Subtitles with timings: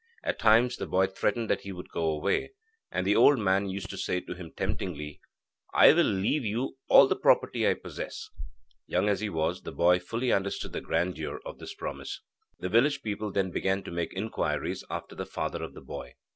[0.23, 2.53] At times, the boy threatened that he would go away,
[2.91, 5.19] and the old man used to say to him temptingly:
[5.75, 8.27] 'I will leave you all the property I possess.'
[8.87, 12.19] Young as he was, the boy fully understood the grandeur of this promise.
[12.59, 16.15] The village people then began to make inquiries after the father of the boy.